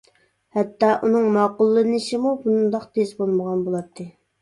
ھەتتا، 0.57 0.89
ئۇنىڭ 1.09 1.27
ماقۇللىنىشىمۇ 1.37 2.35
بۇنداق 2.49 2.91
تېز 2.99 3.17
بولمىغان 3.23 3.67
بولاتتى. 3.71 4.13